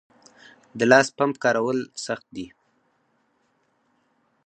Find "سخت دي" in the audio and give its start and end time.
2.05-2.45